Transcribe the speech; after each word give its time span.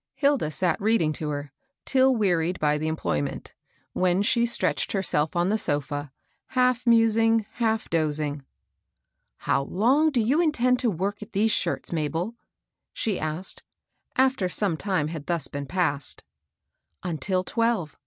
Hilda 0.15 0.49
sat 0.49 0.81
reading 0.81 1.13
to 1.13 1.29
her, 1.29 1.51
till 1.85 2.15
wearied 2.15 2.59
by 2.59 2.79
the 2.79 2.87
em 2.87 2.95
ployment; 2.95 3.53
when 3.93 4.23
she 4.23 4.47
stretched 4.47 4.93
herself 4.93 5.35
on 5.35 5.49
the 5.49 5.59
so&» 5.59 6.09
half 6.47 6.87
musing, 6.87 7.45
half 7.51 7.87
dozing." 7.87 8.43
How 9.47 9.61
long 9.61 10.09
do 10.09 10.19
you 10.19 10.41
intend 10.41 10.79
to 10.79 10.89
work 10.89 11.21
at 11.21 11.33
these 11.33 11.51
shirts, 11.51 11.93
Mabel?" 11.93 12.33
she 12.93 13.19
asked, 13.19 13.61
after 14.15 14.49
some 14.49 14.75
time 14.75 15.09
had 15.09 15.27
thus 15.27 15.47
been 15.47 15.67
passed. 15.67 16.23
Until 17.03 17.43
twelve. 17.43 17.95